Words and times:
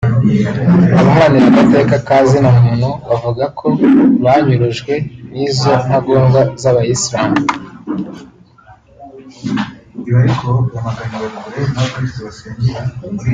Abaharanira 0.99 1.45
agateka 1.51 1.95
ka 2.07 2.17
zina 2.27 2.49
muntu 2.63 2.89
bavuga 3.07 3.43
ko 3.57 3.65
mu 3.75 4.03
banyurujwe 4.23 4.93
n' 5.33 5.41
izo 5.45 5.71
ntagondwa 5.85 6.41
z'aba 6.61 6.83
Islamu 6.95 7.39